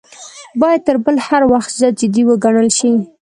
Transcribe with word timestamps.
باید 0.61 0.81
تر 0.87 0.95
بل 1.05 1.15
هر 1.27 1.41
وخت 1.51 1.71
زیات 1.79 1.95
جدي 2.01 2.21
وګڼل 2.25 2.67
شي. 2.77 2.91